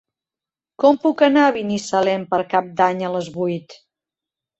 [0.83, 3.77] Com puc anar a Binissalem per Cap d'Any a les vuit?